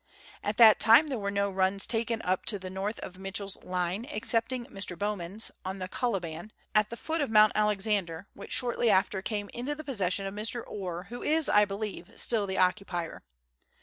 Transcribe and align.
At 0.43 0.57
that 0.57 0.79
time 0.79 1.09
there 1.09 1.19
were 1.19 1.29
no 1.29 1.51
runs 1.51 1.85
taken 1.85 2.23
up 2.23 2.47
to 2.47 2.57
the 2.57 2.71
north 2.71 2.97
of 3.01 3.19
Mitchell's 3.19 3.57
line, 3.61 4.05
excepting 4.09 4.65
Mr. 4.65 4.97
Bowman's, 4.97 5.51
on 5.63 5.77
the 5.77 5.87
Coliban, 5.87 6.49
at 6.73 6.89
the 6.89 6.97
foot 6.97 7.21
of 7.21 7.29
Mount 7.29 7.51
Alexander, 7.53 8.25
which 8.33 8.51
shortly 8.51 8.89
after 8.89 9.21
came 9.21 9.47
into 9.53 9.75
the 9.75 9.83
possession 9.83 10.25
of 10.25 10.33
Mr. 10.33 10.63
Orr, 10.65 11.03
who 11.09 11.21
is, 11.21 11.47
I 11.49 11.65
believe, 11.65 12.13
still 12.19 12.47
the 12.47 12.57
occupier. 12.57 13.21